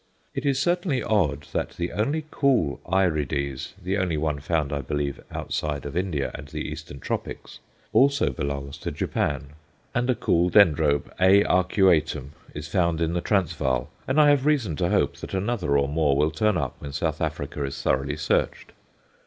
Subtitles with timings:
[0.33, 5.19] It is certainly odd that the only "cool" Aerides the only one found, I believe,
[5.29, 7.59] outside of India and the Eastern Tropics
[7.93, 9.49] also belongs to Japan,
[9.93, 11.43] and a cool Dendrobe, A.
[11.43, 15.87] arcuatum, is found in the Transvaal; and I have reason to hope that another or
[15.87, 18.71] more will turn up when South Africa is thoroughly searched.